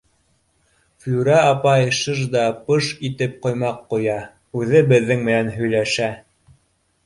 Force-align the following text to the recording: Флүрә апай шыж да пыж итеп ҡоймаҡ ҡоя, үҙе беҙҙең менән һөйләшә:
Флүрә 1.03 1.35
апай 1.49 1.83
шыж 1.99 2.23
да 2.37 2.45
пыж 2.65 2.89
итеп 3.11 3.37
ҡоймаҡ 3.45 3.79
ҡоя, 3.95 4.19
үҙе 4.63 4.85
беҙҙең 4.93 5.25
менән 5.33 5.57
һөйләшә: 5.61 6.13